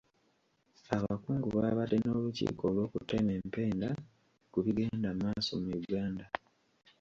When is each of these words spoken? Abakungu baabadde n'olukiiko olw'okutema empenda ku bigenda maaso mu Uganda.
Abakungu 0.95 1.47
baabadde 1.55 1.97
n'olukiiko 1.99 2.63
olw'okutema 2.69 3.31
empenda 3.39 3.89
ku 4.51 4.57
bigenda 4.65 5.09
maaso 5.21 5.51
mu 5.63 5.69
Uganda. 5.81 6.25